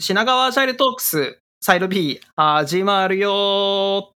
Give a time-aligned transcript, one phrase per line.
[0.00, 4.12] 品川アジャイルトークスサイド B 始まるよ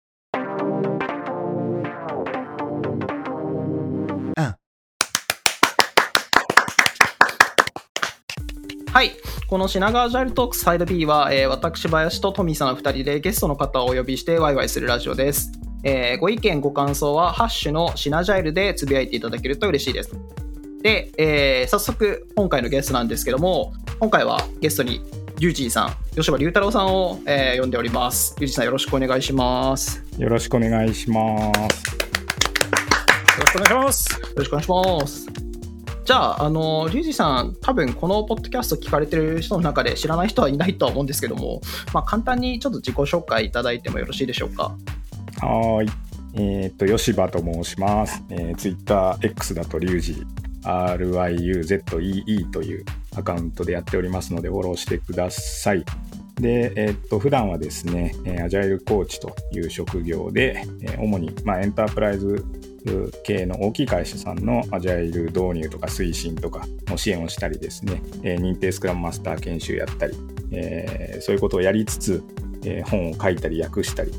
[8.93, 9.11] はい。
[9.49, 15.51] この品川ジャイルトークスサイド B は、えー私、林とトミーさんの2人でゲストの方をお呼びしてワイワイするラジオです。
[15.83, 20.15] えーご意見、ご感想は、ハッシュのシナジャイルでつぶやいていただけると嬉しいです。
[20.81, 25.01] で、えー早速、今回のゲストなんですけども、今回はゲストに、
[25.39, 28.35] リュウジーさん、吉羽龍太郎さんを、えー呼んでおります。
[28.39, 30.03] リュウジーさん、よろしくお願いします。
[30.17, 31.53] よよろしくお願いします。
[31.53, 31.53] よ
[33.39, 34.09] ろしくお願いします。
[34.35, 35.27] ろしくお願いします。
[36.05, 41.61] じゃあ、あの、リュウジーさん、多分このポッドキャスト聞かれてる人の中で知らない人はいないとは思うんですけども、
[41.93, 44.75] まあ、簡単にちょっと自己紹介いただいてもよろしいでしょうか？
[45.39, 45.91] はーい。
[46.35, 48.23] えっ、と、吉場と申します。
[48.29, 50.23] えー、Twitter、X だとリュウジ、
[50.63, 55.85] RYUZEE というアカウントでやっておりますので、フォローしてください。
[56.35, 62.43] で、えっ、と、普段はですね、えーアジャイルコーチという職業で、えー主に、まあ、エンタープライズ
[63.23, 70.17] 系の大きい会社さんのアジャイル導入とか推進とかの支援をしたりですね、えー認定スクラムマスター研修やったり、
[70.51, 72.23] えーそういうことをやりつつ、
[72.65, 74.11] えー本を書いたり訳したり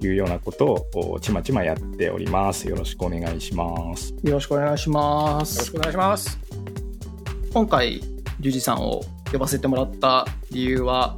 [0.00, 2.68] というようなことをおちまちまやっております。
[2.68, 4.14] よろしくお願いします。
[4.22, 5.76] よろしくお願いしますよろしく。
[5.76, 6.38] お願いします。
[7.52, 8.11] 今回、
[8.42, 11.16] リュウジさんを呼ばせてもらった理由は、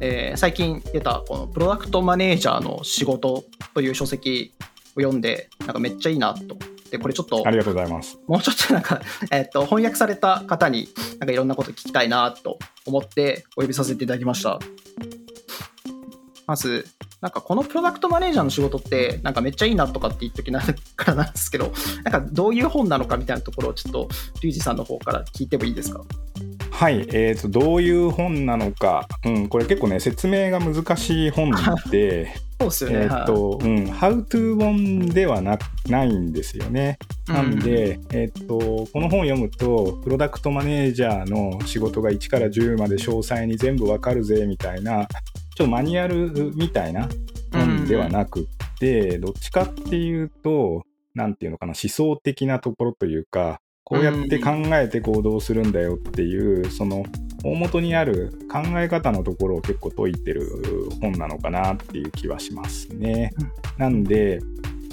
[0.00, 4.52] えー最近出たこのプロダクトマネージャーの仕事という書籍
[4.94, 6.56] を読んで、なんかめっちゃいいなと。
[6.90, 8.18] で、これちょっとありがとうございます。
[8.26, 9.00] もうちょっとなんか、
[9.32, 14.58] えっと、翻訳された方に、なんかいろんなこと聞きたいなと思ってお呼びさせていただきました。
[16.46, 16.86] まず、
[17.22, 20.74] なんかこのプロダクトマネージャーの仕事って、なんかめっちゃいいなとかって言っときなが
[21.06, 21.72] らなんですけど、
[22.04, 24.08] なんかどういう本なのかみたいなところをちょっと、
[24.42, 26.02] リュウジさんの方から聞いてもいいですか？
[26.76, 31.52] はい、えー、とどういう本なのか、うん、これ結構ね説明が難しい本
[31.90, 32.96] で、 そうですよね。
[32.96, 36.98] えーとうん、How to 本ではなないんですよね。
[37.28, 38.58] はいなんで、えー、と
[38.92, 45.08] この本を読むとプロダクトマネージャーの仕事が1から10まで詳細に全部わかるぜみたいな
[45.54, 47.08] ちょっとマニュアルみたいな
[47.52, 48.44] 本ではなくっ
[48.78, 50.84] て、どっちかっていうと
[51.14, 57.04] なんていうのかな思想的なところというかこうやって考えて行動するんだよっていう、その
[57.44, 60.50] 大元にある考え方のところを結構解いてる
[61.00, 63.32] 本なのかなっていう気はしますね。
[63.78, 64.40] なんで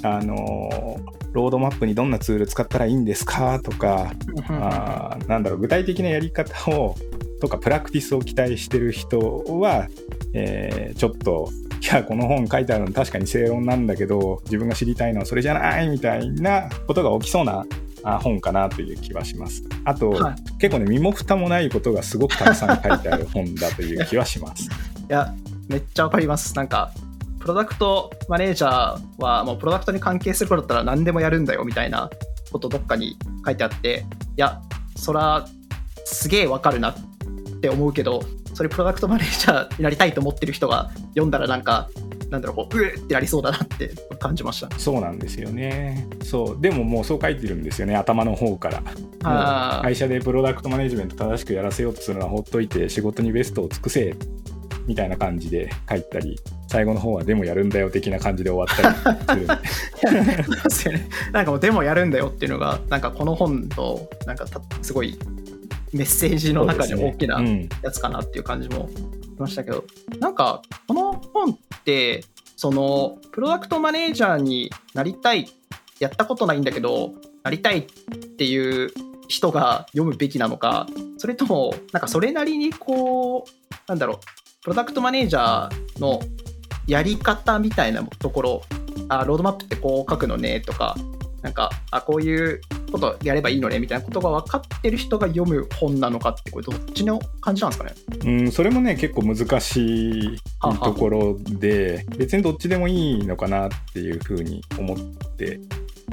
[0.04, 1.00] あの
[1.32, 3.60] ロードマップにどんなツール使ったらいいんですか？
[3.60, 4.14] とか、
[4.48, 6.96] あーなんだろう具体的なやり方を
[7.42, 9.88] とかプラクティスを期待してる人は、
[10.34, 11.50] えーちょっと
[11.82, 17.66] いやこの本書いてあるの確かに正論なんだけど自分が知りたいのはそれじゃないみたいなことが起きそうなあ
[18.04, 19.64] 本かなという気はします。
[19.86, 24.70] あと、はい結構ね身も蓋もないことがすごくたくさん書いてある本だという気はします。
[24.70, 24.70] い
[25.10, 25.34] や、
[25.68, 26.56] めっちゃわかります。
[26.56, 26.92] なんか、
[27.40, 32.10] プロダクトマネージャーは、もうプロダクトに関係することだったら何でもやるんだよみたいな
[32.52, 34.06] ことどっかに書いてあって、
[34.38, 34.62] いや、
[34.96, 35.46] そら、
[36.06, 36.96] すげえわかるなっ
[37.62, 41.90] て思うけど、それプロダクトマネージャーになりたいと思ってる人が読んだらなんか、
[42.34, 44.80] なんだろう、こう、うえってなりそうだなって感じました。
[44.80, 46.08] そうなんですよね。
[46.24, 46.58] そう。
[46.60, 48.70] でももうそう書いてるんですよね、頭の方か
[49.22, 49.82] ら。
[49.84, 54.16] 会社でプロダクトマネジメント正しくやらせようとするのはほっといて仕事にベストを尽くせ
[54.88, 59.68] みたいな感じで書いたり、最後の方はでもやるんだよ的な感じで終わったりするんで。
[60.44, 61.08] そうですよね。
[61.32, 65.20] なんかもう、でもやるんだよっていうのが、なんかこの本の、なんかたすごい
[65.94, 67.40] メッセージの中で大きな
[67.84, 69.84] やつかなっていう感じもしましたけど、
[70.20, 72.24] なんかこの本って
[72.56, 75.50] そのプロダクトマネージャーになりたい
[76.00, 77.14] やったことないんだけど
[77.44, 77.86] なりたいっ
[78.38, 78.92] ていう
[79.28, 84.18] 人が読むべきなのかそれともなんかそれなりにこうなんだろう
[84.64, 86.20] プロダクトマネージャーの
[86.88, 88.62] やり方みたいなところ
[89.10, 90.96] あロードマップってこう書くのねとか
[91.44, 92.62] なんかあこういう
[92.92, 97.94] ことやればいいのねみたいなことが分かってる人が読む本なのかってこれどっちの感じなんですかね？
[98.26, 105.60] うん、それもね結構難しいところで別にどっちでもいいのかなっていうふうに思って、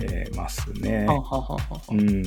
[0.02, 1.06] えーますね。
[1.06, 1.80] はあはあはあはあ。
[1.90, 2.22] うん、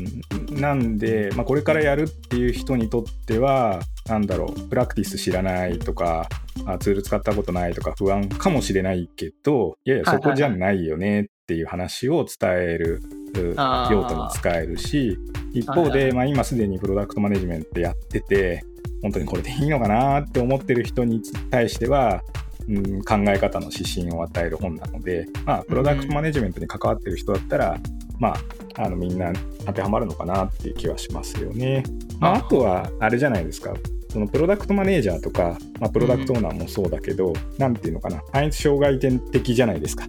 [0.61, 6.27] なんで、まあ、これからやるっていう人にとってはなんだろうプラクティス知らないとか
[6.65, 13.01] あツール使ったことないとか不安かもしれないけどいやいやそこじゃないよねっていう話を伝える
[13.35, 15.17] 用途に使えるし
[15.53, 18.63] 一方で、まあ、今すでにプロダクトマネジメントやってて
[19.01, 22.21] 本当にこれでいいのかなって思ってる人に対しては
[22.69, 27.77] うん、考え方の指針を与える本なので、まあ、プロダクトマネジメントに関わってる人だったら、
[28.19, 28.29] ま
[28.77, 29.33] あ、あのみんな
[29.65, 31.83] 当てはまるのかなっていう気はしますよね。
[32.19, 33.73] まあ、ああとはあれじゃないですか。
[34.09, 40.05] そのプロダクトマネージャーとか、まあ、プロダクトオーナーもそうだけど、なんていうのかな、単一障害点的じゃないですか。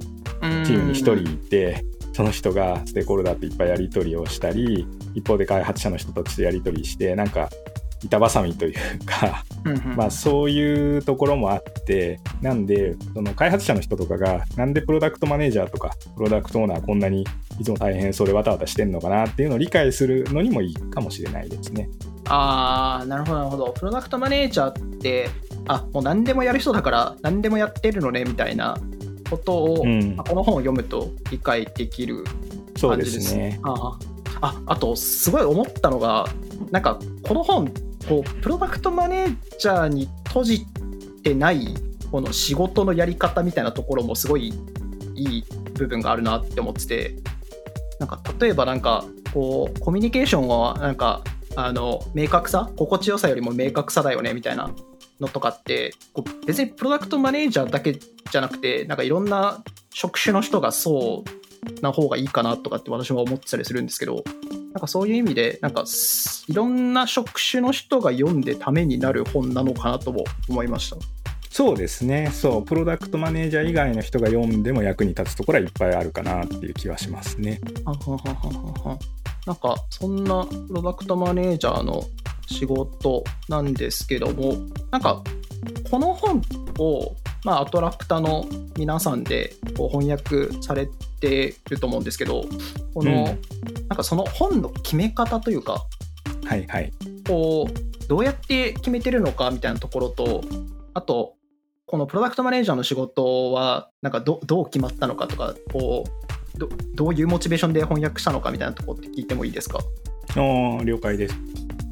[0.64, 7.48] チームに1人いて、その人がステークホルダーといっぱいやり取りをしたり、一方で開発者の人たちとやり取りして、なんか
[8.04, 8.74] 板挟みという
[9.04, 9.44] か
[9.96, 17.24] まあそういうところもあってなんでその開発者の人とかがなんでプロダクトマネージャーとかプロダクトオーナーこんなに
[17.58, 21.88] いつも大変そうでわたわたしてんのかなっていうのを理解するのにもいいかもしれないですね。
[22.26, 25.28] ああなるほどなるほどプロダクトマネージャーって
[25.66, 28.78] あもう何でもやる人だから何でもやってるのねみたいな
[29.36, 32.24] ことを、うん、この本を読むと理解できる
[32.80, 33.36] 感じです。
[33.36, 33.60] ね。
[33.62, 33.98] あ。
[34.40, 36.26] ああとすごい思ったのが
[36.70, 37.72] なんかこの本
[38.08, 40.66] こうプロダクトマネージャーに閉じ
[41.22, 41.74] てない
[42.10, 44.52] この仕事のやり方みたいなところもすごい
[45.14, 45.44] いい
[45.74, 47.16] 部分があるなって思ってて
[47.98, 51.22] なんか例えばなんかこうコミュニケーションはなんか
[51.56, 54.70] あの明確さ心地よさよりも明確さだよねみたいな
[55.20, 57.98] のとかってこう別にプロダクトマネージャーだけ
[58.30, 64.24] じゃなくてなんかいろんな職種の人がそうな方がいいかなとかって私も思ってたりするんですけど
[64.74, 65.84] なんかそういう意味で、なんか
[66.48, 70.96] いろんな職種の人が読んでためになる本なのかなとも思いました。
[71.48, 72.32] そうですね。
[72.32, 77.60] そう、プロダクトマネージャー以外の人が読んでも役に立つところはいっぱいあるかなっていう気はしますね。
[77.84, 78.98] ははははは。
[79.46, 82.02] なんかそんなプロダクトマネージャーの
[82.48, 84.56] 仕事なんですけども、
[84.90, 85.22] なんか
[85.88, 86.42] この本
[86.80, 88.46] をまあ、アトラクタの
[88.76, 90.88] 皆さんでこう翻訳され
[91.20, 92.46] てると思うんですけど
[92.94, 93.36] この、うん、なん
[93.96, 95.84] かその本の決め方というか、
[96.46, 96.92] はいはい、
[97.26, 100.42] こうどうやって決めてるのかみたいなところと
[100.94, 101.34] あと
[101.86, 106.04] このプロダクトマネージャーの仕事はなんかどどう決まったのかとかこ
[106.54, 109.80] うどどういうモチベーションで翻訳したのかみたいなところって聞いてもいいですか？
[110.36, 111.36] 了解です。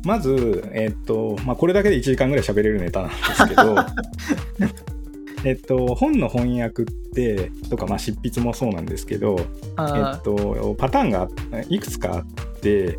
[0.05, 3.77] まず、えー、っとまあ、これだけで1時間ぐらい喋れるネタなんですけど
[5.45, 9.43] えっと、本の翻訳ってとか、まあ、執筆もそうなんですけど、え
[10.17, 11.29] っと、パターンが
[11.69, 12.25] いくつかあっ
[12.61, 12.99] て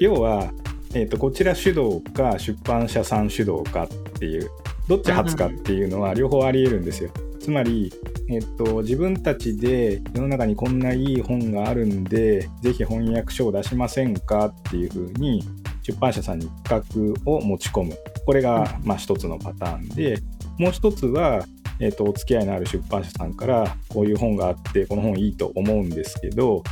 [0.00, 0.52] 要は、
[0.94, 3.88] えっと、こちら主導か出版社さん主導かっ
[4.18, 4.50] ていう
[4.88, 7.10] どっち発かっていうのは両方ありえるんですよ。
[7.38, 7.92] つまり、
[8.28, 15.42] えっと、自分たちで世の中にこんないい本があるんでぜひ翻訳書を出しませんかっていうふうに
[15.82, 17.96] 出版社さんに企画を持ち込む。
[18.26, 20.18] これがまあ一つのパターンで
[20.58, 21.44] もう一つは
[21.80, 26.62] えーと、お付き合いのある出版社さんからこういう本があってこの本いいと思うんですけど、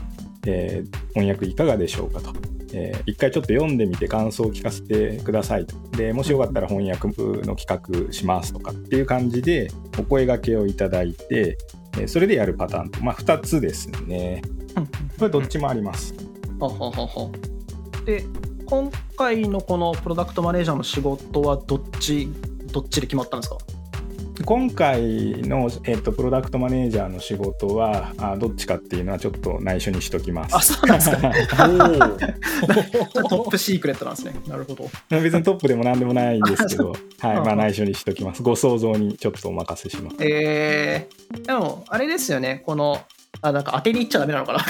[0.47, 2.33] えー、翻訳いかがでしょうかと。
[2.75, 5.75] えー、一回ちょっと読んでみて感想を聞かせてくださいと。
[5.97, 7.09] で、もしよかったら翻訳
[7.47, 9.69] の企画しますとかっていう感じで
[9.99, 11.57] お声がけをいただいて、
[11.95, 14.43] えー、それでやるパターンと、まあ2つですね。
[15.19, 16.15] これどっちもあります。
[16.61, 17.31] ははは
[18.05, 18.25] で、
[18.67, 22.29] 今回のこのプロダクトマネージャーの仕事はどっち、
[22.71, 23.57] どっちで決まったんですか？
[24.45, 30.57] 今回の、えっと、プロダクトマネージャーの仕事はあどっちかっていうのはちょっと内緒にしときます。
[30.57, 31.19] あ、そうなんですか。
[33.29, 34.35] トップシークレットなんですね。
[34.47, 34.89] なるほど。
[35.11, 38.43] 別にトップでもなんでもないんですけど、 はい、まあ内緒にしときます。
[38.43, 40.17] ご想像にちょっとお任せします。
[40.21, 43.01] えー、でも、あれですよね、この、
[43.43, 44.65] あ、なんか当てにいっちゃダメなのかな。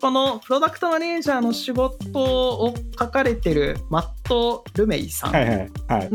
[0.00, 5.64] このプロダクトマネージャーの仕事を書かれてるマット・ルメイさんの、はいはいは
[6.04, 6.08] い、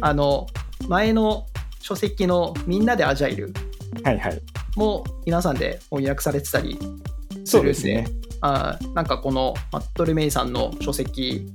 [0.00, 0.46] あの
[0.88, 1.46] 前の
[1.80, 3.52] 書籍の「みんなでアジャイル」
[4.76, 6.78] も皆さんで翻訳されてたり
[7.44, 8.06] するんですね、
[8.40, 11.50] あなんかこのマットル・メイさんの書籍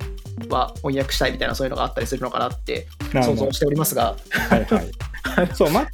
[0.50, 4.16] は翻訳したいみたいなそういうのがあったりするのかなって想像しておりますが。
[4.50, 4.92] はいはい、
[5.56, 5.88] そうマッ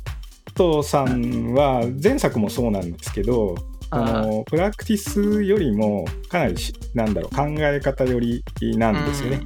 [0.55, 3.55] トさんは前作もそうなんですけど
[3.89, 6.55] あのプラクティスよりもかなり
[6.93, 8.43] なんだろう考え方より
[8.77, 9.41] なんですよね。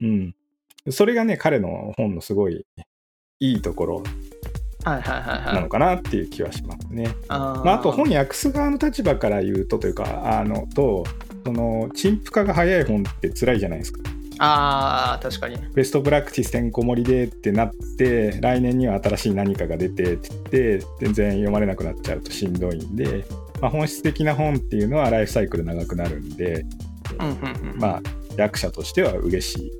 [0.00, 0.34] うん、
[0.86, 2.64] うん、それがね彼の本のすごい
[3.40, 4.02] いいところ
[4.84, 7.14] なのかなっていう気はしますね。
[7.28, 11.04] あ,、まあ、あと本訳す側の立場から言うとというかあのと
[11.44, 14.00] その陳腐化が早い本って辛いじゃないですか。
[14.38, 23.24] あ確かにベストプラクティスてんこ盛りでってなって来年には新しい何かが出てって言って全然読まれなくなっちゃうとしんどいんで、
[23.62, 26.66] まあ、本質的な本っていうのはライフサイクル長くなるんで、
[27.18, 28.02] うんうんうん、まあ
[28.36, 29.72] 役者としては嬉し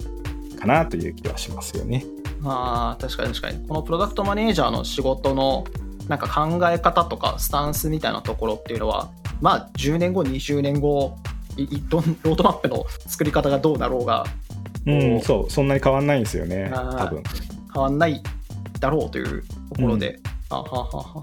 [0.54, 2.02] いかなという気はしますよね。
[2.44, 3.66] あ確かに確かに。
[3.66, 5.64] このプロダクトマネージャーの仕事の
[6.08, 11.16] なんか考え方とかスタンスみたいなところっていうのはまあ10年後20年後
[11.56, 14.24] ロードマップの作り方がどうなろうが
[14.86, 17.22] うんそうそんなに変わんないんですよね多分。
[17.74, 18.22] 変わんない
[18.80, 19.42] だろうという
[19.74, 21.22] ところで、うん、あはははは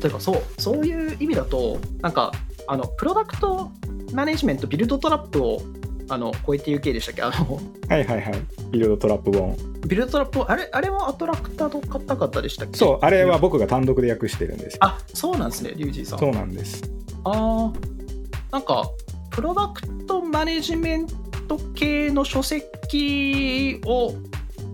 [0.00, 2.32] というかそうそういう意味だとなんか
[2.66, 3.70] あのプロダクト
[4.12, 5.62] マネジメントビルドトラップを
[6.08, 7.22] あの、超えて UK でしたっけ？
[7.22, 8.34] あの、はいはいはい。
[8.70, 9.56] ビルドトラップ本。
[9.86, 12.78] ビルドトラップ、あれ、あれはアトラクターの方々でしたっけ？
[12.78, 14.78] そう、あれは僕が単独で訳してるんですよ。
[14.80, 16.18] あ、そうなんですね、リュウジーさん。
[16.18, 16.82] そうなんです。
[17.24, 17.72] ああ、
[18.52, 18.90] なんか、
[19.30, 21.06] プロダクトマネジメン
[21.48, 24.12] ト系の書籍を、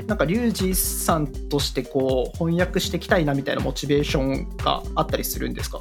[0.07, 5.81] なんか、リュウジさんとしてこう翻訳していきたいなみたいなモチベーションがあったりするんですか？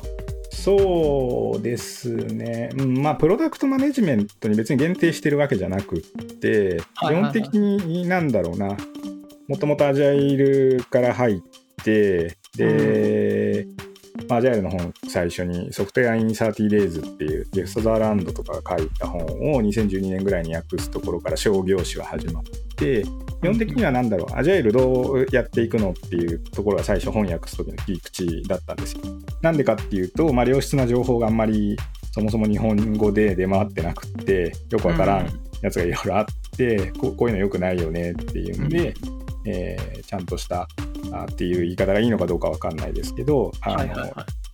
[0.49, 8.75] そうですね、うん、まあ、プロダクトマネジメントに別に限定してるわけじゃなくって、基本的になんだろうな、
[9.47, 11.41] もともとアジャイルから入っ
[11.83, 13.38] て、で、まあ
[14.29, 19.21] アジャイルの本、最初にソフトウェアイン30 days っていうゲスト・ザ・ランドとかが書いた本
[19.53, 22.43] を2012年ぐらいに訳すところから商業誌は始まっ
[22.75, 23.07] て、基
[23.43, 29.01] 本的にはなんだろう、アジャイルどうやっていくのっていうところが最初翻訳す時の切り口だったんですよ。
[29.41, 31.77] なんでかっていうと、まあ、良質な情報があんまり
[32.11, 35.27] そもそも日本語で出回ってなくって、よくわからん
[35.61, 36.25] やつがいろいろあっ
[36.57, 38.93] て、こういうの良くないよねっていうんで、
[39.45, 40.67] えーちゃんとしたあ
[41.23, 43.95] っていう言い方がいいのかどうかわかんないですけど、あの。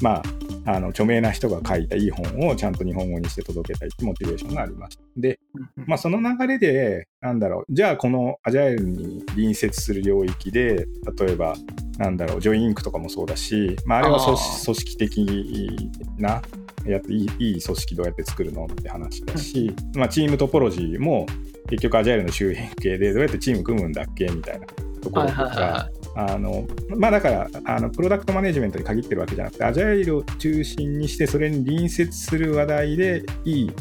[0.02, 0.22] ま
[0.66, 5.04] あ、あの著名な人が書いたいい本をちゃんと日本語にして届けたいっていうモチベーションがありました。
[5.16, 5.40] で、
[5.88, 10.86] まあ、その流れで、なんだろう、じゃあこのアジャイルに隣接する領域で、
[11.18, 11.56] 例えば、
[11.98, 16.42] なんだろう、ジョイインクとかもそうだし、まあ、あれは組織的な、
[16.86, 21.26] やっていいいい組織どうやって作るのって話だし、まあ、チームトポロジーも
[21.68, 24.68] 結局アジャイルの周辺系でどうやってチーム組むんだっけみたいな
[25.02, 26.66] ところとか、あの
[26.98, 33.72] まあだからあのプロダクトマネジメントに限ってるわけじゃなくてアジャイルを中心にしてそれに隣接する話題でいい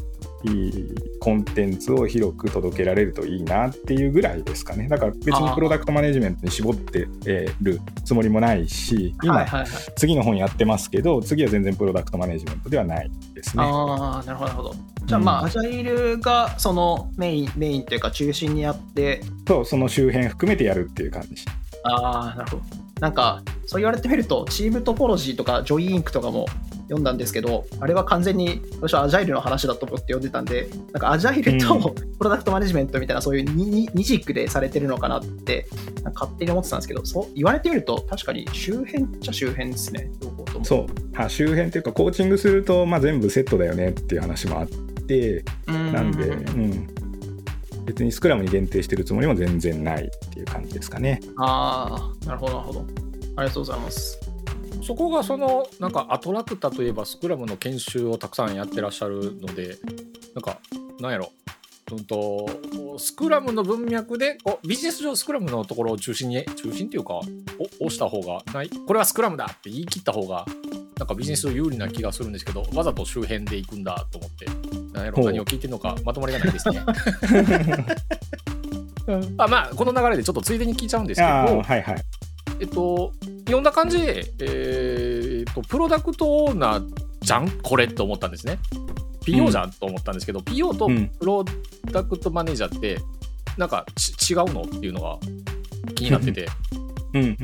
[0.47, 9.47] いいコンテンツを広く届けられるといいなっていうぐらいですかねだから別にプロダクトマネジメントに絞ってえーるつもりもないし今。
[9.97, 13.62] 次の本やってますけど次は全然プロダクトマネジメントではないですね。
[13.62, 14.75] ああ、なるほど、なるほど。
[15.07, 21.45] じゃあ、まあ、うんアジャイルがそのメイン、メインというか中心にあって、とその周辺含めてやるっていう感じ。
[21.85, 22.62] ああ、なるほど。
[23.00, 26.47] なんか、そう言われてみると、チームトポロジーとか、ジョイインクとかも
[26.85, 35.67] 読んだんですけど、あれは完全に、私はアジャイルの話だと思って読んでたんで、なんかアジャイルとうプロダクトマネジメントみたいな、そういう二軸でされてるのかなって、
[36.14, 40.64] 勝手に思ってたんですけど、そう言われてみると、確かに周辺っちゃ周辺ですね、両方とも。
[40.64, 40.87] そう。
[41.17, 45.93] あ周辺っていうかコーチングすると、まあ、全部セットだよねっていう話もあってうん。
[45.93, 46.88] なんで、うん、
[47.85, 51.21] 別にスクラムに限定してるつもりも全然ないっていう感じですかね。
[51.38, 52.81] ああ、なるほど、なるほど。
[53.37, 54.19] ありがとうございます。
[54.83, 59.79] そこがそのなんかアトラクタといえばスクラムの研修をたくさんやってらっしゃるので
[60.35, 60.59] なんか
[61.00, 61.33] なんやろ
[61.91, 62.47] うんと
[62.99, 67.21] スクラムの文脈でこビジネス上スクラムのところを中心に中心っていうか
[67.81, 70.45] 押した方がないこれはスクラムだって言い切った方が
[70.99, 74.47] なんかビジネス上有利な気がするんですけどわざと周辺で行くんだと思って
[74.95, 76.81] 何を聞いてるのかまとまりがないですね。
[79.39, 81.83] あまあこの流れでちょっとついでに聞いちゃうんですけどはいはい。
[82.61, 83.13] えっと、
[83.47, 86.87] 読んだ感じで、えーっと、プロダクトオーナー
[87.21, 87.51] じゃん？
[87.63, 88.59] これって思ったんですね。
[89.27, 89.73] PO じゃん？
[89.73, 91.09] と思ったんですけど、PO とうん。
[91.09, 91.45] プロ
[91.91, 92.99] ダクトマネージャーって、
[93.59, 94.63] なんかち違うの？
[94.63, 95.19] っていうのが
[95.97, 96.47] 気になってて、
[97.15, 97.39] うんうん、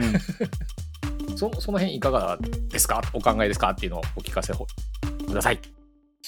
[1.36, 2.38] そその辺いかが
[2.68, 3.02] ですか？
[3.12, 3.70] お考えですか？
[3.70, 5.58] っていうのをお聞かせください。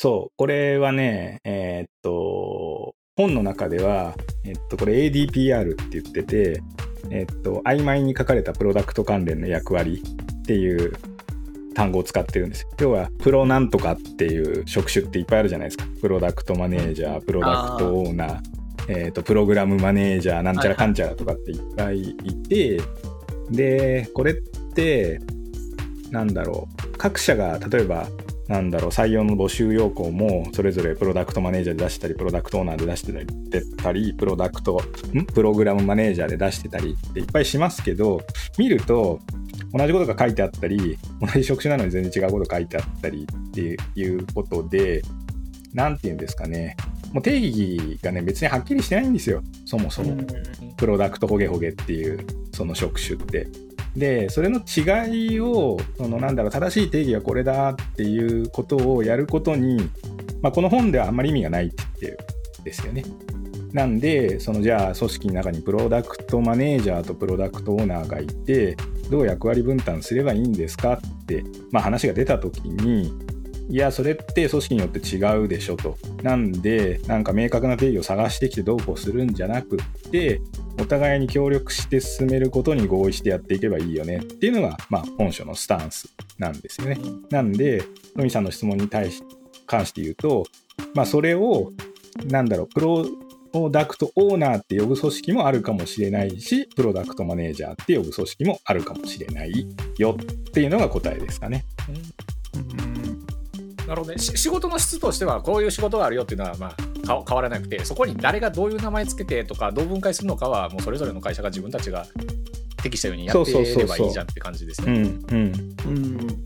[0.02, 6.60] そうこれはねえーっと本の中では、えっと、これ ADPR って言ってて、
[7.10, 10.94] えっと、曖昧に書かれたプロダクト関連の役割っていう
[11.76, 12.68] 単語を使ってるんですよ。
[12.80, 15.84] 要は、プロなんとかっていう職種っていっぱいあるじゃないですか。
[16.00, 18.40] プロダクトマネージャー、プロダクトオーナー、
[18.88, 22.80] えっと、プログラムマネージャー、なんちゃらかんちゃらとかっていっぱいいて、
[23.50, 24.34] で、これっ
[24.74, 25.20] て、
[26.10, 28.08] なんだろう、各社が例えば、
[28.52, 33.14] なんだろう採用の募集要項もそれぞれプロダクトマネージャーで出したりプロダクトオーナーで出して
[33.82, 34.78] たりプロダクト
[35.14, 35.24] ん？
[35.24, 38.20] プログラムマネージャーで出してたりっていっぱいしますけど
[38.58, 39.20] 見ると
[39.72, 45.00] 同じことが書いてあったり同じ職種なのに全然違うこと書いてあったりっていうことで
[45.72, 46.76] 何て言うんですかね
[47.14, 50.22] もう定義がね別にはっきりしてないんですよそもそも。
[50.76, 53.48] プロダクトホゲホゲっていうその職種って。
[53.96, 59.76] でそれの違いをそのなんだろう正しい定義はこれだっていうことをやることに、
[60.40, 62.18] まあ、この本ではあんまり意味がないって言ってる
[62.60, 63.04] んですよね。
[63.72, 68.76] なんでそのじゃあ組織の中にプロダクトマネージャーとプロダクトオーナーがいて
[69.10, 73.12] どう役割分担すればいいんですかって、まあ、話が出た時に
[73.68, 75.96] いやそれって組織によって違うでしょと。
[76.22, 80.40] なんでなんか明確な定義を探してきてどうこうするんじゃなくって
[80.80, 86.98] お互いに協力して進めることに合意してやっていけばいいよねっていうのが、まあ、本書のスタンスなんですよね。
[87.30, 87.82] なんで、
[88.16, 89.22] のみさんの質問に対し
[89.66, 90.44] 関して言うと、
[90.94, 91.70] まあ、それを、
[92.26, 93.06] なんだろう、プロ
[93.70, 99.66] ダクトオーナーって呼ぶ組織もあるかもしれないし、プロダクトマネージャーって呼ぶ組織もあるかもしれない
[99.98, 101.64] よっていうのが答えですかね。
[103.86, 104.18] なるほどね。
[104.18, 106.74] 仕事の質としては、こういう仕事があるよっていうのは、ま
[107.08, 112.06] あ、変わらなくて、そこに誰がどういう名前つけてとか、どう分解するのかは、もうそれぞれの会社が自分たちが
[112.82, 115.14] 適したようにやってればいいじゃんって感じですね。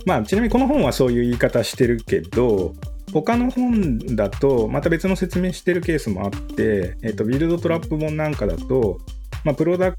[0.05, 2.75] まあ、ちなみにこの本はそういう言い方してるけど、
[3.13, 8.99] 他の本だと、また別の説明してるケースもあって、えっ、ー、と、ビルドトラップ本なんかだと、
[9.45, 9.97] まあ、プロダク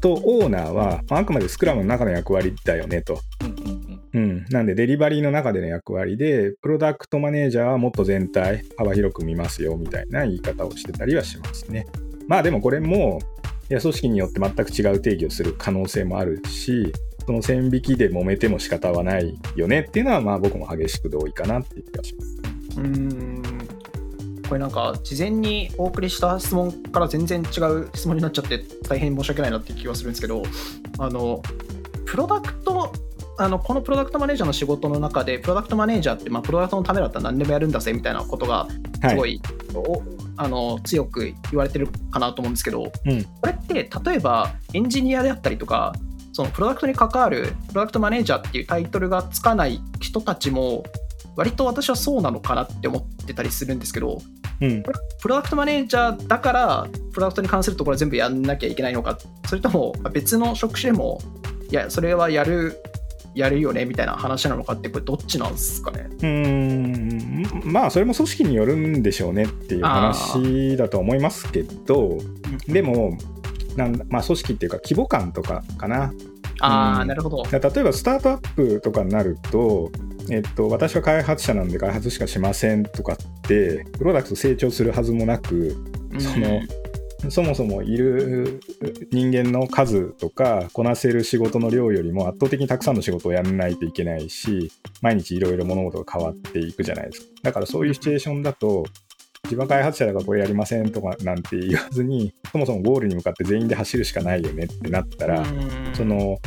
[0.00, 3.20] トオーナーは、まあ、あくまでスクラムの中の役割だよねと。
[4.14, 11.86] うん、なんでデリバリーの中での役割で、プロダクトマネージャーはもっと全体、幅広く見ますよみたいな言い方をしてたりはしますね。
[12.28, 13.18] まあでもこれも、
[13.68, 16.92] いや組織によって全く違う定義をする可能性もあるし、
[17.26, 22.38] その線引きで揉めても仕方はないよねっていうのは、まあ僕も激しく同意かなっていう気がします。
[22.78, 23.42] うーん
[24.48, 30.42] これなんか事前にお送りした質問から全然違う質問になっちゃって大変申し訳ないなって気がするんですけど
[30.98, 31.42] あの
[32.04, 32.92] プロダクト
[33.36, 38.68] あのこのプロダクトマネージャーの仕事の中でプロダクトマネージャーって、まあ、プロダクトのためだったら何でもやるんだぜみたいなことが
[39.08, 39.40] すごい、
[39.74, 40.04] はい、
[40.36, 43.74] あの強く言われてるかなと思うんですけど、うん、これって
[44.04, 45.94] 例えばエンジニアであったりとか
[46.32, 50.84] そのプロダクトに関わるプロダクトマネージャーっていうタイトルがつかない人たちも
[51.36, 54.20] 割と私はそうなのかなって思ってたりするんですけど、
[54.60, 61.20] うん、プロダクトマネージャーだからプロダクトに関するところは全部やんなきゃいけないのかそれとも別の職種でも
[61.70, 62.80] いやそれはやる
[63.34, 66.08] やるよねみたいな話なのかってこれどっちなんですかね？
[66.22, 67.42] うん。
[67.64, 72.18] まあそれも組織によるんでしょうねっていう話だと思いますけど
[72.66, 73.18] でも
[73.76, 76.12] なんまあ組織っていうか規模感とかかな。
[76.60, 77.42] ああ、なるほど。
[77.50, 79.90] 例えばスタートアップとかになると
[80.30, 85.76] えっと、私は開発者なんで開発しかしませんとかってプロダクト成長するはずもなく、
[86.18, 86.62] その
[87.28, 88.60] そもそもいる
[89.10, 97.26] 人間の数とかこなせる仕事の量よりも圧倒的にたくさんの仕事をやらないといけないし毎日いろいろ物事が変わっていくじゃないですか。
[97.42, 98.84] だからそういうシチュエーションだと
[99.44, 105.44] 自分開発者だからこれやりませんとかなんて言わずにそもそもゴールに向かって全員で走るしかないよねってなったら
[105.92, 106.38] その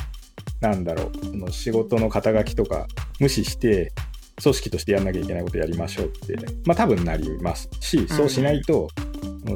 [0.62, 2.88] なんだろうその仕事の肩書きとか
[3.19, 3.91] 無視して
[4.41, 8.88] 組織としてやんなきゃいけないことやりましょうって、まあ多分なりますし、そうしないと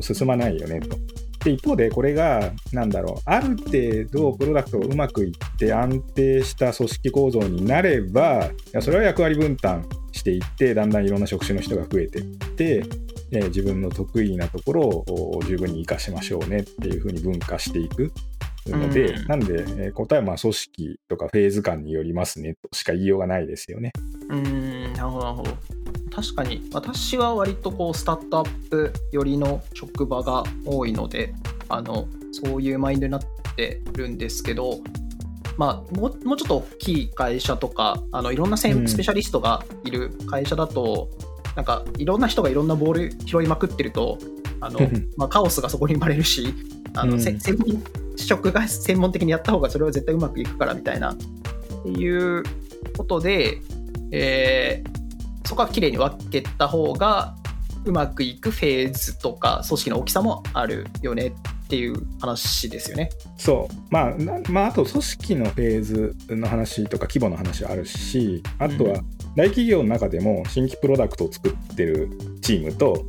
[0.01, 0.97] 進まないよねと。
[1.43, 12.83] で、一方でこれが、なんだろう、ある程度プロダクトをうまくいって安定した組織構造になれば、いやそれは役割分担していって、だんだんいろんな職種の人が増えていって、
[13.31, 18.11] え自分の得意なところを十分に活かしましょうねっていうふうに分化していく
[18.67, 23.93] ので、うん、なんで、え答えはまあ組織とかフェーズ感によりますねとしか言いようがないですよね。
[24.29, 25.90] うん、なるほど、なるほど。
[26.13, 31.33] 確かに私は割とこうスタートアップ寄りの職場が多いので
[31.69, 33.21] あのそういうマインドになっ
[33.55, 34.79] てるんですけど、
[35.57, 44.17] まあ、もうもうちょっと大きい会社とかあのいろんなスペシャリストがいる会社だと、うん、なんかいろんな人がいろんなボール拾いまくってると
[44.59, 44.79] あの、
[45.15, 46.53] まあ、カオスがそこに生まれるし
[46.93, 47.81] あの、うん、専門
[48.17, 51.17] 職が専門的にやった方がそれは絶対うまくいくからみたいなっ
[51.83, 52.43] ていう
[52.97, 53.61] ことで、
[54.11, 55.00] えー、
[55.45, 57.35] そこは綺麗に分けた方が
[57.85, 63.09] うまくいくフェーズとか組織の大きさもあるよねっていう話ですよね。
[63.37, 63.75] そう。
[63.89, 64.13] まあ、
[64.49, 69.01] まあ、あと組織のフェーズの話とか規模の話はあるし、あとは
[69.35, 72.09] 大企業の中でも新規プロダクトを作ってる
[72.41, 73.05] チームと、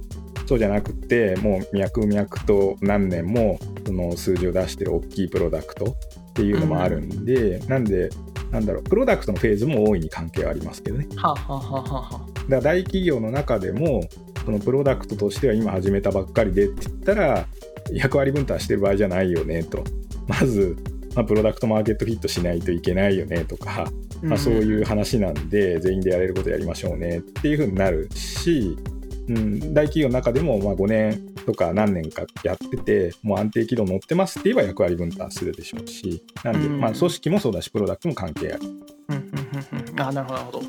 [0.46, 5.96] そうじゃなくて、もう脈々と何年もその数字を出してる大きいプロダクト
[6.30, 8.10] っていうのもあるんで、うん、なんで、
[8.52, 11.08] なんだろう、プロダクトのフェーズも大いに関係はありますけどね。
[11.16, 14.02] はあ、はあははあ、だから大企業の中でも、
[14.44, 17.46] そのプロダクトとしては今始めたばっかりでって言ったら、
[17.90, 19.82] 役割分担してる場合じゃないよねと。
[20.28, 20.76] まず、
[21.14, 23.90] まあ、プロダクトマーケットフィットしないといけないよねとか、
[24.22, 28.91] まあ、そういう話なんで、全員でやれることやりましょうねっていうふうになるし、うん、
[29.28, 38.62] 大企業の中でもまあ5年とか何年かやってて、もう安定軌道乗ってますって言えば役割分担するでしょうし、なんで、まあ組織もそうだし、プロダクトも関係ある。
[39.98, 40.62] あなるほど、なるほど。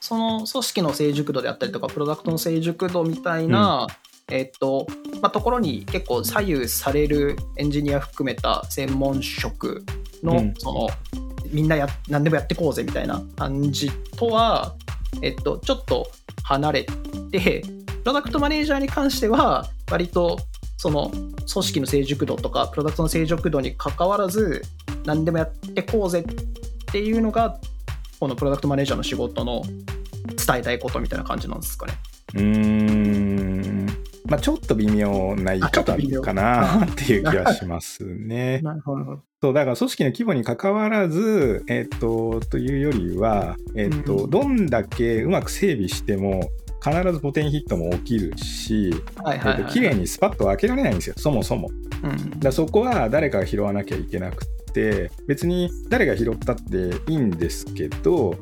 [0.00, 3.86] その組織の成熟度であったりとか、プロダクトの成熟度みたいな、
[4.28, 4.86] うん、えっと、
[5.22, 9.84] まあ、ところに結構左右されるエンジニア含めた専門職
[10.22, 10.88] の、うん、その、
[11.50, 14.74] みんなや何でもやってこうぜみたいな感じとは、
[15.22, 16.06] えっと、ちょっと
[16.44, 16.86] 離れ
[17.32, 20.38] て、プロダクトマネージャーに関しては、割と
[20.76, 24.62] その組織の成熟度とか、プロダクトの成熟度にかかわらず、
[25.04, 26.24] 何でもやってこうぜっ
[26.92, 27.58] ていうのが、
[28.20, 29.62] このプロダクトマネージャーの仕事の
[30.46, 31.94] 伝えたいことみたいな感じなんですかね。
[32.34, 32.73] うん
[34.34, 38.60] まあ、ちょっと微妙な言い方かなっていう気はしますね。
[38.64, 39.22] なるほど。
[39.40, 46.50] そうだから組織の規模に関わらず、えっとというよりは、えっとうんどんだけうまく整備しても
[46.82, 48.92] 必ずポテンヒットも起きるし、
[49.22, 49.60] はいはい、はい。
[49.60, 51.70] えっと綺麗にスパッと開けられないんですよそもそも。
[52.02, 52.40] うん。
[52.40, 58.34] だそこは誰かが拾わなきゃいけなくて別に誰が拾ったっていいんですけど、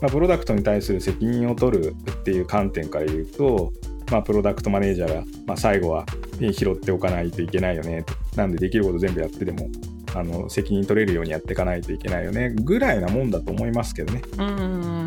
[0.00, 3.72] まあ、プロダクトに対する責任を取るっていう観点から言うと、
[4.10, 6.04] まあ、プロダクトマネージャーが、まあ、最後は
[6.40, 9.68] え拾っておかないといけないよねとなんでできること全部やってでも
[10.14, 14.22] あの責任取れるようにやっていかないといけないよねぐらいなもんだと思いますけどね。
[14.38, 14.46] うん。
[14.48, 15.06] う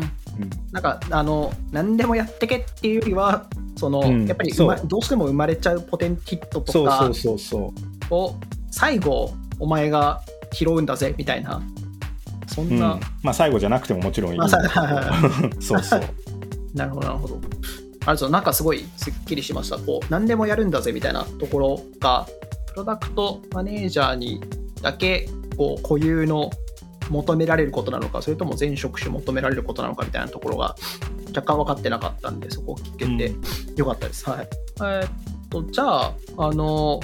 [0.72, 7.74] なんか、あの、何でもやってけっていうよりは、その、うんやっぱりうまそうどうしても生まれちゃうポテンヒットとかそうそうそうそ
[8.10, 8.14] う。
[8.14, 8.34] を
[8.70, 11.62] 最後、お前が拾うんだぜみたいな、
[12.48, 14.50] そんうんな、まあ最後じゃなくてももちろんいいんまあ
[15.60, 16.00] そうそう。
[16.74, 17.40] なるほど、なるほど。
[18.06, 19.78] あれですよなんかすごいすっきりしました。
[19.78, 22.26] こう、何でもやるんだぜみたいなところが、
[22.66, 24.40] プロダクトマネージャーに
[24.82, 26.50] だけ、こう、固有の
[27.10, 30.74] 求められることなのか、それとも全職種求められることなのかみたいなところが
[31.28, 33.34] 若干分かってなかったんで、そこを聞けて
[33.76, 34.28] よかったです。
[34.28, 34.48] はい。
[34.76, 35.10] えーっ
[35.50, 37.00] と、じゃあ、あの、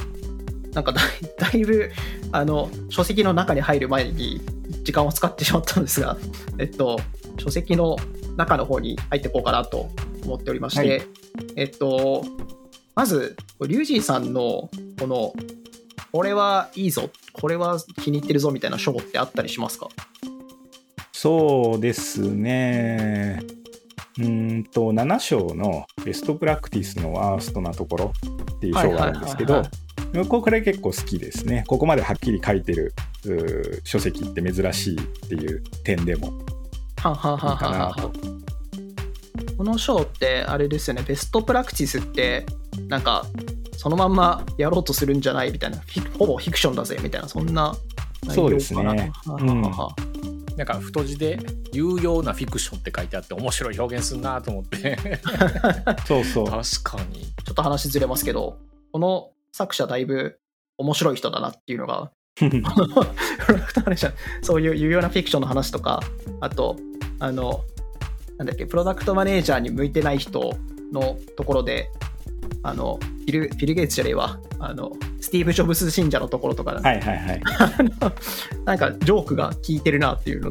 [0.73, 1.05] なんかだい
[1.39, 1.91] だいぶ、
[2.33, 4.41] あの、書籍の中に入る前に
[4.83, 6.17] 時間を使ってしまったんですが、
[6.59, 7.01] えっと、
[7.39, 7.97] 書籍の
[8.37, 9.91] 中の方に入っていこうかなと
[10.25, 11.03] 思っておりまして、はい
[11.57, 12.25] えっと、
[12.95, 15.33] まず、リュウジーさんの、この、
[16.13, 19.89] これはいいぞ、これは気に入ってるぞみたいな章ってあったりしますか？
[21.13, 23.41] そうですね。
[24.19, 28.13] うーんと、7章のベストプラクティスのワーストなところ
[28.57, 29.63] っていう章があるんですけど
[30.29, 31.65] これ結構好きですね。
[31.69, 32.93] ここまではっきり書いてる
[33.85, 38.30] 書籍って珍しいっていう点でもいんいかなんと。
[39.61, 41.05] この章ってあれですよね。
[41.07, 42.47] ベストプラクティスって
[42.89, 43.27] なんか
[43.77, 45.77] そのまんまやろうとするんじゃないみたいな。
[45.77, 47.29] フィほぼフィクションだぜみたいな。
[47.29, 47.83] そんな内容
[48.23, 48.35] かな。
[48.35, 48.81] そうですね。
[48.81, 49.01] ははは
[49.71, 49.95] は
[50.57, 51.39] なんか太字で
[51.75, 54.97] 有用なフィクションって書いてあって面白い表現するなと思って。
[56.09, 56.47] そうそう。
[56.47, 57.31] 確かに。
[57.45, 58.57] ちょっと話ずれますけど
[58.93, 60.41] この作者だいぶ
[60.79, 62.11] 面白い人だなっていうのが
[64.41, 66.01] そういう有用なフィクションの話とか
[66.41, 66.79] あと
[67.19, 67.63] あの
[68.41, 70.55] なんだっけプロダクトマネージャーに向いてない人
[70.95, 71.91] のところで
[72.63, 74.41] あのフィルフィル・ゲイツじゃねえわ。
[74.59, 77.43] あのスティーブ・ジョブズ信者のところとか、はいはいはい。
[78.65, 80.51] なんかジョークが効いてるなっていうの、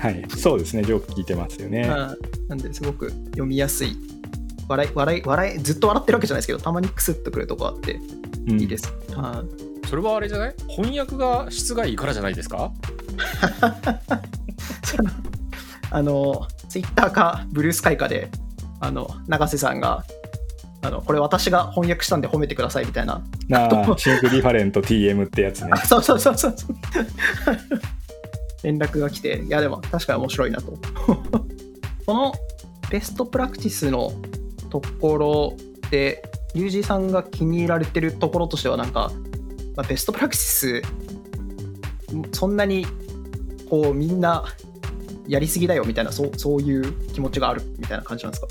[0.00, 1.82] はい、そうですね、ジョーク聞いてますよね。
[1.82, 2.48] うん。
[2.48, 3.96] なんですごく読みやすい。
[4.68, 8.00] 笑い笑い笑いずっと笑ってるわけじゃないですけどたまにクスッとくるとこあって
[8.48, 8.60] うん。
[8.60, 10.54] いいです、はいそれはあれじゃない？
[10.68, 12.72] 翻訳が質がいいからじゃないですか？
[15.90, 18.30] あのツイッターかブルースカイかで
[18.80, 20.06] あの永瀬さんが
[20.80, 23.22] あのこれ私が翻訳したんで褒めてくださいみたいな。
[23.46, 25.68] なあ、 Think Different TM ってやつね。
[25.72, 25.76] あ。
[25.76, 26.76] そうそうそうそうそう。
[28.64, 30.72] 連絡が来ていやでも確かに面白いなと。
[32.06, 32.32] この
[32.88, 34.10] ベストプラクティスの
[34.70, 35.56] ところ
[35.90, 36.22] で
[36.54, 39.12] リュウジさんが気に入られてるところとしてはなんか、
[39.76, 40.82] まあ、ベストプラクティス
[42.32, 42.86] そんなに
[43.68, 44.46] こうみんな
[45.28, 48.48] やりすぎだよみたいなそうそういう気持ちがあるみたいな感じなんですか？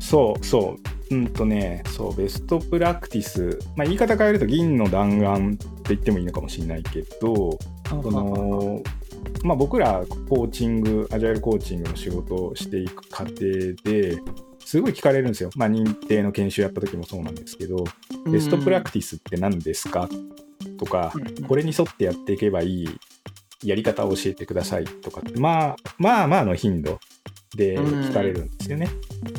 [0.00, 0.76] そうそ
[1.10, 1.14] う。
[1.14, 7.58] うんとね、そう、ベストプラクティス、まあ、言い方変えると銀の弾丸って言ってもいいのかもしれないけど、
[7.88, 8.82] その
[9.42, 13.34] まあ、僕らコーチング、アジャイルコーチングの仕事をしていく過程
[13.84, 14.18] で
[14.64, 15.50] すごい聞かれるんですよ。
[15.56, 17.84] まあ、認定の研修やった時もそうなんですけど、
[18.30, 20.08] ベストプラクティスって何ですか？
[20.78, 21.12] とか、
[21.46, 22.88] これに沿ってやっていけばいい
[23.64, 26.98] やり方を教えてくださいとかって、まあまあまあの頻度
[27.56, 28.88] で聞かれるんですよね。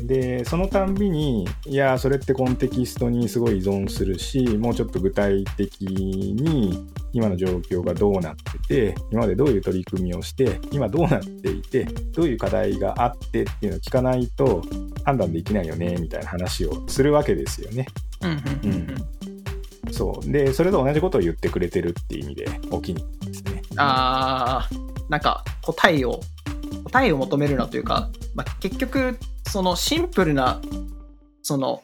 [0.03, 8.35] で、そのたんびに、いや、それってコンテキストにすごい依存するし、もうちょっと具体的に今の状況がどうなっ
[8.67, 14.61] てて、今までどういう取り組みをして、今どうなっていて、どういう課題があってっていうのを聞かないと
[15.03, 17.85] 判断できないよね、みたいな話をするわけですよね。
[18.21, 18.85] うん
[19.91, 20.31] そう。
[20.31, 23.54] で、それと同じことを言ってくれてるっていう意味で、お気に入りですね。
[23.77, 26.21] あーなんか答えを
[26.85, 30.61] 答えを求めるなというか、まあ、結局そのシンプルな
[31.41, 31.83] その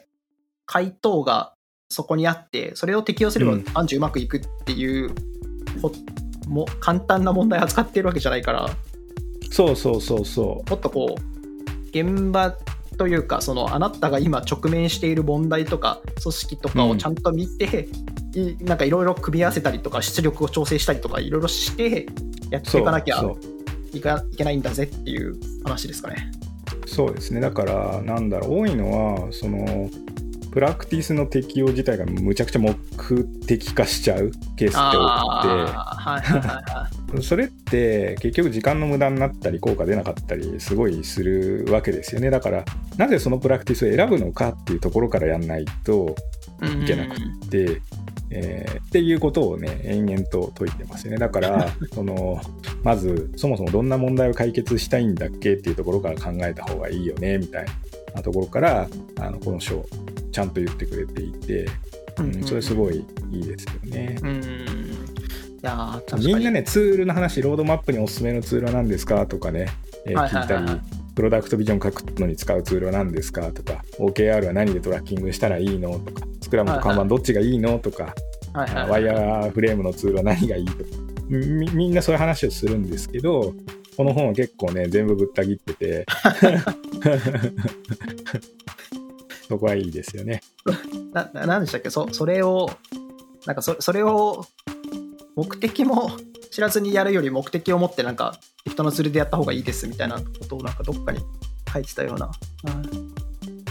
[0.66, 1.54] 回答が
[1.88, 3.64] そこにあってそれを適用すればうん。
[3.74, 5.14] 案中うまくいくっていう、
[5.80, 5.92] ほ
[6.48, 8.70] も簡単な問題を扱っているわけじゃないから
[9.50, 12.56] そうそうそうそもっとこう現場
[13.02, 17.88] というかそのあなたが今直面している問題とか組織とかをちゃんと見て、
[18.32, 22.06] いなんかいろいろ組み合わせたりとか出力を調整したりとかいろいろして
[22.50, 23.20] やっていかなきゃ
[23.92, 24.00] い
[24.36, 25.34] けないんだぜっていう
[25.64, 26.30] 話ですかね。
[26.86, 27.40] そうですね。
[27.40, 29.90] だから、なんだろう、多いのは、その、
[30.52, 32.74] プラクティスの適用自体がむちゃくちゃ目
[33.46, 35.48] 的化しちゃうケースって多くて。
[35.48, 42.64] はいはいはそれって結局時間の無駄になったり効果出なかったりすごいするわけですよねだから
[42.96, 46.16] なぜそのプラクティスを選ぶのかっていうところからやんないと
[46.62, 46.82] い。
[46.84, 47.82] いけなくって、
[48.30, 52.40] えーっていうことをね延々と解いてますよねだからその
[52.82, 57.66] まずそもそもどんな問題を解決したいんだっけっていうところから考えた方がいいよねみたい
[58.14, 58.88] なところから
[59.18, 59.84] あのこの章
[60.32, 61.68] ちゃんと言ってくれていて、
[62.18, 64.18] うん、それすごいいいですよね。
[64.22, 64.42] うん。
[66.18, 69.68] みんなね、ツールの話、ロードマップにおすすめのツールは何ですかとかね、
[70.06, 70.80] えー聞いたり、
[71.14, 78.14] プロダクトビジョン書くのに使うツールは何ですかとか、OKR は何でトラッキングしたらいいのとか、スクラムと看板どっちがいいのとか、
[78.54, 80.78] ワイヤーフレームのツールは何がいいとか。
[81.28, 83.54] み、みんなそういう話をするんですけど、
[83.96, 86.06] この本は結構ね、全部ぶった切ってて、
[89.52, 90.40] そこはいいですよね。
[91.12, 91.90] なななんでしたっけ？
[91.90, 92.70] そそれを
[93.44, 94.46] なんかそそれを
[95.36, 96.10] 目的も
[96.50, 101.20] 知らずにやるより目的を持ってなんか人のツールでやった方がいいですみたいなことをなんかどっかに
[101.70, 102.30] 書いてたような、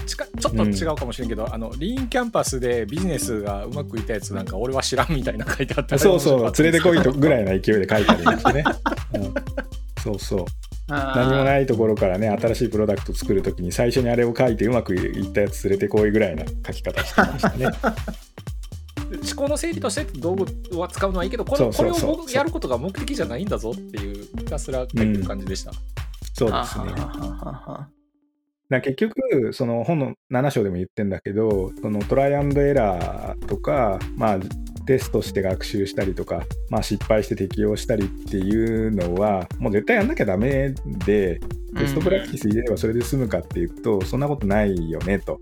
[0.06, 8.64] ちかちょっと違うかもしれんけど、あのリーンキャンパスでビジネスがうまくいったやつなんか俺は知らんみたいな書いてあったらそうそう、連れてこいといぐらいな勢いで書いてありましたね。
[9.14, 9.34] うん。
[10.00, 10.44] そうそう。
[10.92, 17.66] 何何もないところからね、新しいプロダクト作るときに最初にあれを書いてうまくいったやつ連れてこいぐらいな書き方してましたね。
[19.12, 25.72] 思考の整理として道具は使うのはいいけどこれこれを僕やることが目的じゃないんだぞっていうひたすら書いてる感じでした、
[26.34, 26.92] そうですね。
[28.72, 34.38] だから結局、その本の7章でも言ってんだけど、そのトライアンドエラーとか、まあ、
[34.86, 41.40] テストして学習したりとか、まあ、失敗して適用したりっていうのは、もう絶対やんなきゃダメで、
[41.72, 45.40] ベストプラクティス入れればそれで済むかっていうと、そんなことないよねと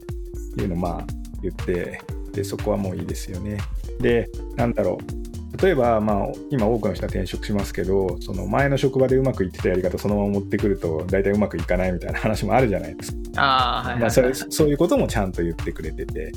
[0.58, 1.06] いうのをまあ
[1.42, 2.00] 言って、
[2.32, 3.58] でそこはもういいですよね。
[4.00, 5.20] で、なんだろう。
[5.60, 13.18] 例えば、まあ、今多くの人は転職しますけど、その前の職場でうまくいってたやり方そのまま持ってくると、大体うまくいかないみたいな話もあるじゃないですか。
[13.36, 16.32] あーはいはいはいまあ、それそういうこともちゃんと言ってくれてて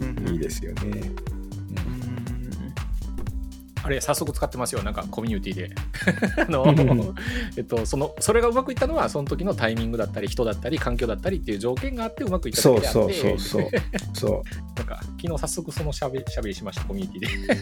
[0.00, 1.00] うんいいですよね。
[3.88, 5.70] うんあれ早速使ってますよなんかコミュニティで。
[6.46, 7.14] あのうん。
[7.56, 12.98] えっとそのそれがうまくいったのはその時のタイミングだったり人だったり環境だったりっていう条件があってうまくいっただそうけであって。
[12.98, 13.70] そうそうそう。
[14.12, 14.42] そう。
[14.76, 17.56] なんか昨日早速そのしゃべしゃべりしましたコミュニティで。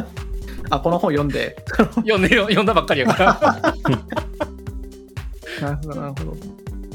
[0.70, 1.56] あこの本読んで。
[1.96, 3.74] 読んで読んだばっかりやから。
[5.60, 6.36] なるほどなるほど。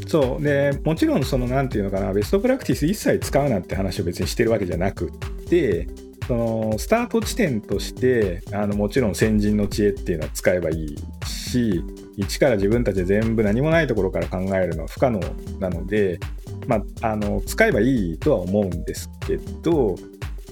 [0.08, 0.44] そう。
[0.44, 5.12] でもちろんそのなんていうのかなベストプラクティス一切使うなって話を別にしてるわけじゃなくっ
[5.50, 5.88] て
[6.28, 11.84] そのスタート地点としてあのもちろん先人の知恵っていうのは使えばいいし
[12.18, 15.20] 一から自分たちで全部何もないところから考えるのは不可能
[15.60, 16.20] なので、
[16.68, 19.96] まあ、あの使えばいいとは思うんですけど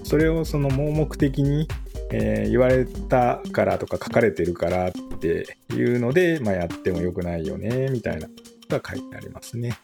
[0.03, 1.67] それをその盲目的に、
[2.11, 8.33] えー言われたからとか書かれてるからっていうので、まあ、やってもよくないよねみたいなこ
[8.67, 9.77] とが書いてありますね。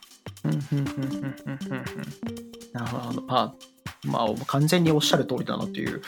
[2.73, 3.76] なるほどまあ
[4.07, 6.01] まあ完全におっしゃる通りだなっていう。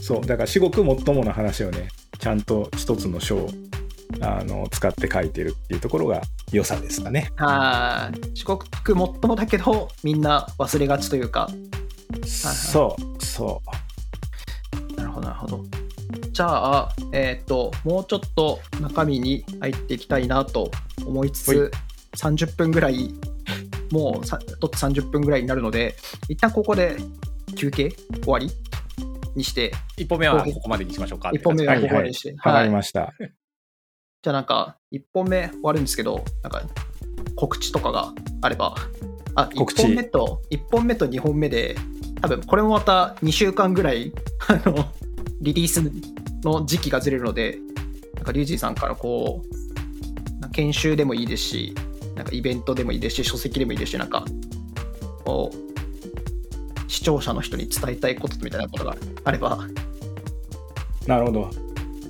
[0.00, 3.50] そうだから至極もっともな話をねちゃんと一つの章を
[4.20, 7.30] あの使って書いてるっていうところが良さですかね。
[7.36, 11.48] はい四国もっともだけどみんな忘れがちというか。
[12.24, 13.62] そうそ
[14.96, 15.64] なるほどなるほど。
[16.32, 20.70] じゃあえっ、ともうちょっと中身に入っていきたいなと
[21.06, 23.14] 思いつはつ30分ぐらい
[23.94, 25.94] もうさとって30分ぐらいになるので
[26.28, 26.96] 一旦ここで
[27.56, 28.50] 休憩終わり
[29.36, 31.28] にして一歩目はここまでにしましょうか。
[31.28, 33.12] って1本目はここまでにして、うわかりました。
[34.22, 36.62] じゃあなんか、1本目終わるんですけど、なんか
[37.36, 38.74] 告知とかがあれば、
[39.34, 39.82] あ、告知。
[39.82, 41.76] 1本目と、1本目と2本目で、
[42.20, 44.12] 多分これもまた2週間ぐらい、
[44.48, 44.86] あの、
[45.40, 45.82] リリース
[46.42, 47.58] の時期がずれるので、
[48.14, 51.74] なんかリュウジーさんからこう、研修でもいいですし、
[52.16, 54.24] なんかイベントでもいいですし、書籍でもいいですし、なんか、
[55.24, 59.66] こう、視聴者の人に伝えたいことみたいなことがあれば、
[61.06, 61.50] なるほど。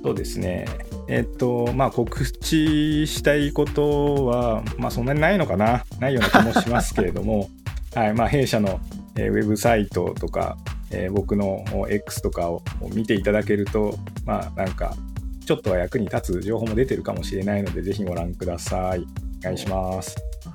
[0.03, 0.67] そうですね。
[1.09, 5.85] えっと、まあ、告知したいことは、まあ、そんなにないのかな。
[5.99, 7.51] ないような気もしますけれども、
[7.95, 8.81] はい、まあ、弊社の、
[9.17, 10.57] ウェブサイトとか、
[10.91, 12.63] え僕の X とかを
[12.93, 14.97] 見ていただけると、まあ、なんか、
[15.45, 19.07] ちょっとは役に立つ情報も出てるかもしれないので、ぜひご覧ください。
[19.45, 20.17] お願いします。
[20.47, 20.51] あ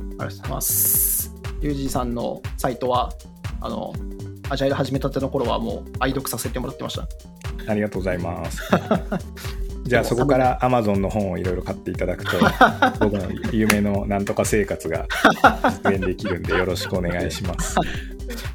[0.00, 1.34] りがとうございます。
[1.60, 3.12] ユージーさんのサイトは、
[3.60, 3.92] あの、
[4.48, 7.08] アジャイル始めたての頃はもう愛読させてもらってました。
[7.66, 8.62] ありがとうございます。
[9.84, 12.30] じゃあそこから Amazon の本をいろいろ買っていただくと
[13.04, 15.08] 僕の夢のなんとか生活が
[15.84, 17.74] 実現できるんでよろしくお願いします。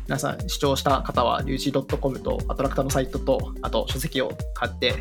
[0.08, 4.96] 皆さん視聴した方は、リュウジ .com とアトラクターのサイトと、あと書籍を買って、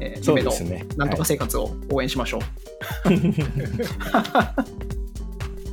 [0.00, 0.86] えー夢のそうですね。
[0.96, 2.40] なんとか生活を応援しましょう。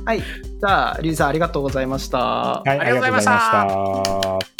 [0.04, 0.20] はい。
[0.22, 2.18] じゃあ、リュウジさんありがとうございました。
[2.18, 4.55] はい、ありがとうございましたありがとうございました